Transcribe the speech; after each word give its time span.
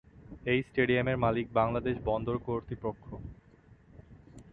এই 0.45 0.59
স্টেডিয়ামের 0.67 1.17
মালিক 1.17 1.47
বাংলাদেশ 1.53 1.95
বন্দর 2.05 2.35
কর্তৃপক্ষ। 2.45 3.05